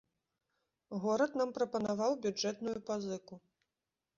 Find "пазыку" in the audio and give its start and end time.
2.89-3.35